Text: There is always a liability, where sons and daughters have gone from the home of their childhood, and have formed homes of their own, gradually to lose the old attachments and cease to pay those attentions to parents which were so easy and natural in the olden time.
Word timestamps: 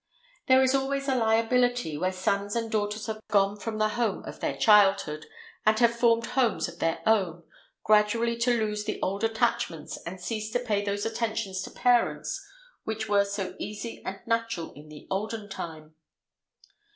There 0.47 0.63
is 0.63 0.73
always 0.73 1.07
a 1.07 1.13
liability, 1.15 1.95
where 1.95 2.11
sons 2.11 2.55
and 2.55 2.71
daughters 2.71 3.05
have 3.05 3.19
gone 3.27 3.59
from 3.59 3.77
the 3.77 3.89
home 3.89 4.23
of 4.25 4.39
their 4.39 4.57
childhood, 4.57 5.27
and 5.63 5.77
have 5.77 5.95
formed 5.95 6.25
homes 6.25 6.67
of 6.67 6.79
their 6.79 7.03
own, 7.05 7.43
gradually 7.83 8.35
to 8.37 8.57
lose 8.57 8.83
the 8.85 8.99
old 9.03 9.23
attachments 9.23 9.99
and 10.03 10.19
cease 10.19 10.49
to 10.53 10.59
pay 10.59 10.83
those 10.83 11.05
attentions 11.05 11.61
to 11.61 11.69
parents 11.69 12.43
which 12.83 13.07
were 13.07 13.23
so 13.25 13.55
easy 13.59 14.01
and 14.03 14.21
natural 14.25 14.73
in 14.73 14.89
the 14.89 15.05
olden 15.11 15.47
time. 15.47 15.93